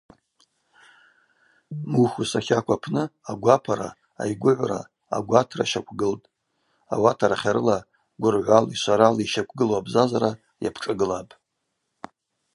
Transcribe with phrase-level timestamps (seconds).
[1.91, 3.89] Мухус ахьакв апны агвапара,
[4.21, 4.79] айгвыгӏвра,
[5.15, 6.29] агватра щаквгылапӏ,
[6.93, 7.77] ауат арахьарыла
[8.21, 10.31] гвыргӏвали шварали йщаквгылу абзазара
[10.63, 11.33] йапшӏагылапӏ.